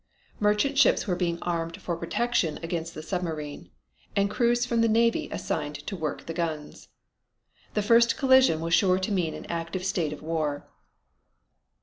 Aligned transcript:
Merchant 0.39 0.79
ships 0.79 1.05
were 1.05 1.15
being 1.15 1.37
armed 1.43 1.79
for 1.79 1.95
protection 1.95 2.57
against 2.63 2.95
the 2.95 3.03
submarine, 3.03 3.69
and 4.15 4.31
crews 4.31 4.65
from 4.65 4.81
the 4.81 4.87
Navy 4.87 5.29
assigned 5.31 5.75
to 5.85 5.95
work 5.95 6.25
the 6.25 6.33
guns. 6.33 6.87
The 7.75 7.83
first 7.83 8.17
collision 8.17 8.61
was 8.61 8.73
sure 8.73 8.97
to 8.97 9.11
mean 9.11 9.35
an 9.35 9.45
active 9.45 9.85
state 9.85 10.11
of 10.11 10.23
war. 10.23 10.67